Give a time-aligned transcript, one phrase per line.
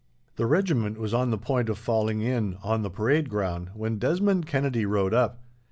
[0.35, 4.47] The regiment was on the point of falling in, on the parade ground, when Desmond
[4.47, 5.37] Kennedy rode up.